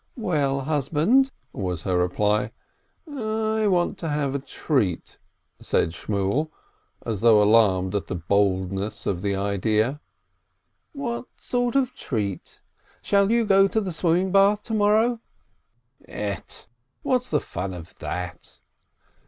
[0.17, 2.51] "Well, husband?" was her reply.
[3.07, 5.19] "I want to have a treat,"
[5.59, 6.49] said Shmuel,
[7.05, 10.01] as though alarmed at the boldness of the idea.
[10.93, 12.61] "What sort of a treat?
[13.03, 15.19] Shall you go to the swim ming bath to morrow?"
[16.07, 16.65] "Ett!
[17.03, 18.57] What's the fun of that